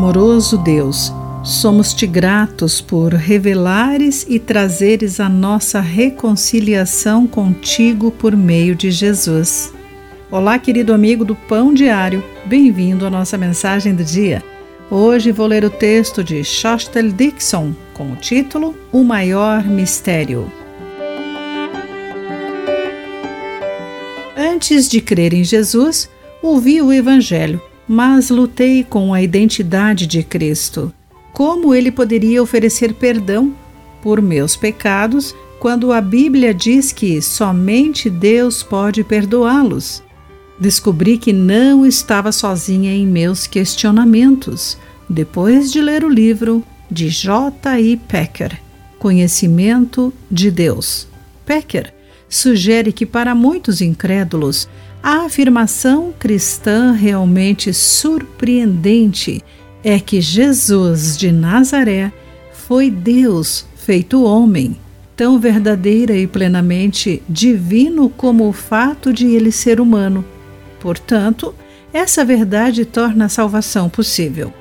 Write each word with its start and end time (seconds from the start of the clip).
Amoroso 0.00 0.56
Deus, 0.56 1.12
somos-te 1.44 2.06
gratos 2.06 2.80
por 2.80 3.12
revelares 3.12 4.24
e 4.26 4.38
trazeres 4.38 5.20
a 5.20 5.28
nossa 5.28 5.78
reconciliação 5.78 7.26
contigo 7.26 8.10
por 8.10 8.34
meio 8.34 8.74
de 8.74 8.90
Jesus. 8.90 9.74
Olá, 10.30 10.58
querido 10.58 10.94
amigo 10.94 11.22
do 11.22 11.36
Pão 11.36 11.74
Diário, 11.74 12.24
bem-vindo 12.46 13.04
à 13.04 13.10
nossa 13.10 13.36
mensagem 13.36 13.94
do 13.94 14.02
dia. 14.02 14.42
Hoje 14.90 15.32
vou 15.32 15.46
ler 15.46 15.66
o 15.66 15.70
texto 15.70 16.24
de 16.24 16.42
Shostel 16.42 17.12
Dixon 17.12 17.74
com 17.92 18.12
o 18.12 18.16
título 18.16 18.74
O 18.90 19.04
Maior 19.04 19.62
Mistério. 19.64 20.50
Antes 24.34 24.88
de 24.88 25.02
crer 25.02 25.34
em 25.34 25.44
Jesus, 25.44 26.08
ouvi 26.42 26.80
o 26.80 26.90
Evangelho 26.90 27.60
mas 27.92 28.30
lutei 28.30 28.84
com 28.84 29.12
a 29.12 29.20
identidade 29.20 30.06
de 30.06 30.22
Cristo. 30.22 30.94
Como 31.32 31.74
ele 31.74 31.90
poderia 31.90 32.40
oferecer 32.40 32.94
perdão 32.94 33.52
por 34.00 34.22
meus 34.22 34.54
pecados 34.54 35.34
quando 35.58 35.92
a 35.92 36.00
Bíblia 36.00 36.54
diz 36.54 36.92
que 36.92 37.20
somente 37.20 38.08
Deus 38.08 38.62
pode 38.62 39.02
perdoá-los? 39.02 40.04
Descobri 40.56 41.18
que 41.18 41.32
não 41.32 41.84
estava 41.84 42.30
sozinha 42.30 42.92
em 42.92 43.04
meus 43.04 43.48
questionamentos 43.48 44.78
depois 45.08 45.72
de 45.72 45.80
ler 45.80 46.04
o 46.04 46.08
livro 46.08 46.62
de 46.88 47.08
J.I. 47.08 47.96
Packer, 48.06 48.56
Conhecimento 49.00 50.14
de 50.30 50.48
Deus. 50.48 51.08
Packer 51.44 51.92
sugere 52.28 52.92
que 52.92 53.04
para 53.04 53.34
muitos 53.34 53.80
incrédulos 53.80 54.68
a 55.02 55.24
afirmação 55.24 56.12
cristã 56.18 56.92
realmente 56.92 57.72
surpreendente 57.72 59.42
é 59.82 59.98
que 59.98 60.20
Jesus 60.20 61.16
de 61.16 61.32
Nazaré 61.32 62.12
foi 62.52 62.90
Deus 62.90 63.66
feito 63.76 64.22
homem, 64.22 64.76
tão 65.16 65.40
verdadeira 65.40 66.14
e 66.14 66.26
plenamente 66.26 67.22
divino 67.28 68.10
como 68.10 68.46
o 68.46 68.52
fato 68.52 69.12
de 69.12 69.26
ele 69.26 69.50
ser 69.50 69.80
humano. 69.80 70.24
Portanto, 70.78 71.54
essa 71.92 72.24
verdade 72.24 72.84
torna 72.84 73.24
a 73.24 73.28
salvação 73.28 73.88
possível. 73.88 74.52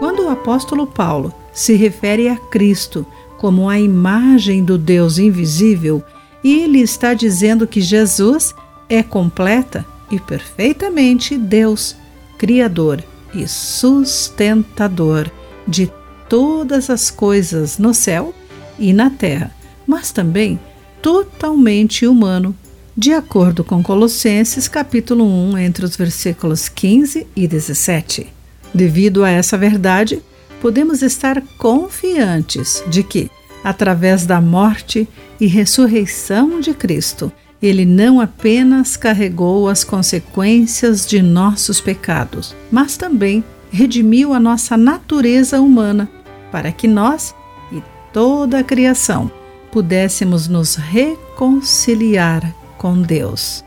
Quando 0.00 0.24
o 0.24 0.28
apóstolo 0.28 0.88
Paulo 0.88 1.32
se 1.52 1.74
refere 1.74 2.28
a 2.28 2.36
Cristo 2.36 3.06
como 3.38 3.68
a 3.68 3.78
imagem 3.78 4.64
do 4.64 4.76
Deus 4.76 5.18
invisível, 5.18 6.02
ele 6.44 6.80
está 6.80 7.14
dizendo 7.14 7.66
que 7.66 7.80
Jesus 7.80 8.54
é 8.88 9.02
completa 9.02 9.86
e 10.10 10.18
perfeitamente 10.18 11.36
Deus, 11.38 11.96
Criador 12.36 13.02
e 13.34 13.46
sustentador 13.46 15.30
de 15.66 15.90
todas 16.28 16.90
as 16.90 17.10
coisas 17.10 17.78
no 17.78 17.94
céu 17.94 18.34
e 18.78 18.92
na 18.92 19.10
terra, 19.10 19.54
mas 19.86 20.10
também 20.10 20.58
totalmente 21.00 22.06
humano, 22.06 22.56
de 22.96 23.12
acordo 23.12 23.64
com 23.64 23.82
Colossenses 23.82 24.68
capítulo 24.68 25.24
1, 25.24 25.58
entre 25.58 25.84
os 25.84 25.96
versículos 25.96 26.68
15 26.68 27.26
e 27.34 27.46
17. 27.46 28.26
Devido 28.74 29.24
a 29.24 29.30
essa 29.30 29.56
verdade, 29.56 30.22
podemos 30.60 31.02
estar 31.02 31.42
confiantes 31.58 32.82
de 32.88 33.02
que 33.02 33.30
através 33.64 34.26
da 34.26 34.40
morte 34.40 35.08
e 35.40 35.46
ressurreição 35.46 36.60
de 36.60 36.74
Cristo, 36.74 37.32
ele 37.62 37.84
não 37.84 38.20
apenas 38.20 38.96
carregou 38.96 39.68
as 39.68 39.84
consequências 39.84 41.06
de 41.06 41.22
nossos 41.22 41.80
pecados, 41.80 42.56
mas 42.70 42.96
também 42.96 43.44
redimiu 43.70 44.34
a 44.34 44.40
nossa 44.40 44.76
natureza 44.76 45.60
humana, 45.60 46.08
para 46.50 46.72
que 46.72 46.88
nós 46.88 47.34
e 47.72 47.82
toda 48.12 48.58
a 48.58 48.64
criação 48.64 49.30
pudéssemos 49.70 50.48
nos 50.48 50.74
reconciliar 50.74 52.54
com 52.76 53.00
Deus. 53.00 53.64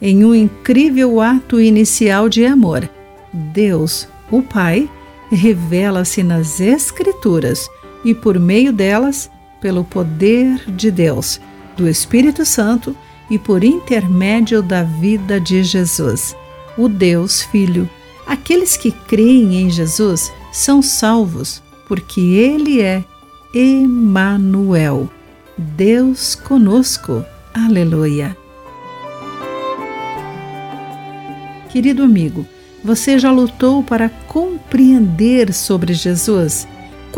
Em 0.00 0.24
um 0.24 0.34
incrível 0.34 1.20
ato 1.20 1.60
inicial 1.60 2.28
de 2.28 2.46
amor, 2.46 2.88
Deus, 3.32 4.08
o 4.30 4.42
Pai, 4.42 4.88
revela-se 5.30 6.22
nas 6.22 6.60
Escrituras 6.60 7.68
e 8.04 8.14
por 8.14 8.38
meio 8.38 8.72
delas, 8.72 9.30
pelo 9.60 9.84
poder 9.84 10.64
de 10.70 10.90
Deus, 10.90 11.40
do 11.76 11.88
Espírito 11.88 12.44
Santo 12.44 12.96
e 13.30 13.38
por 13.38 13.64
intermédio 13.64 14.62
da 14.62 14.82
vida 14.82 15.40
de 15.40 15.62
Jesus, 15.62 16.36
o 16.76 16.88
Deus 16.88 17.42
Filho. 17.42 17.88
Aqueles 18.26 18.76
que 18.76 18.90
creem 18.90 19.62
em 19.62 19.70
Jesus 19.70 20.32
são 20.52 20.82
salvos, 20.82 21.62
porque 21.86 22.20
ele 22.20 22.80
é 22.80 23.04
Emanuel, 23.54 25.08
Deus 25.56 26.34
conosco. 26.34 27.24
Aleluia. 27.54 28.36
Querido 31.70 32.02
amigo, 32.02 32.46
você 32.82 33.18
já 33.18 33.30
lutou 33.30 33.82
para 33.82 34.08
compreender 34.08 35.52
sobre 35.52 35.92
Jesus? 35.92 36.66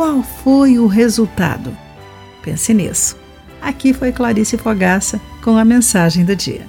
Qual 0.00 0.22
foi 0.22 0.78
o 0.78 0.86
resultado? 0.86 1.76
Pense 2.42 2.72
nisso. 2.72 3.18
Aqui 3.60 3.92
foi 3.92 4.12
Clarice 4.12 4.56
Fogaça 4.56 5.20
com 5.44 5.58
a 5.58 5.62
mensagem 5.62 6.24
do 6.24 6.34
dia. 6.34 6.66